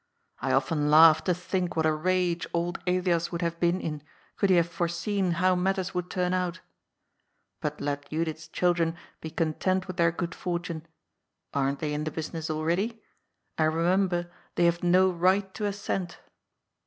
I 0.39 0.51
often 0.51 0.89
laugh 0.89 1.23
to 1.25 1.33
think 1.35 1.75
what 1.75 1.85
a 1.85 1.93
rage 1.93 2.47
old 2.55 2.79
Elias 2.87 3.31
would 3.31 3.43
have 3.43 3.59
been 3.59 3.79
in, 3.79 4.01
could 4.35 4.49
he 4.49 4.55
have 4.55 4.67
foreseen 4.67 5.33
how 5.33 5.53
matters 5.53 5.93
would 5.93 6.09
turn 6.09 6.33
out. 6.33 6.59
But 7.59 7.79
let 7.79 8.09
Judith's 8.09 8.47
children 8.47 8.95
be 9.21 9.29
content 9.29 9.85
with 9.85 9.97
their 9.97 10.11
good 10.11 10.33
fortune— 10.33 10.87
aren't 11.53 11.81
they 11.81 11.93
in 11.93 12.05
the 12.05 12.09
business 12.09 12.49
already?— 12.49 12.99
and 13.59 13.71
remem 13.75 14.09
ber 14.09 14.31
they 14.55 14.65
have 14.65 14.81
no 14.81 15.07
right 15.11 15.53
to 15.53 15.67
a 15.67 15.71
cent." 15.71 16.17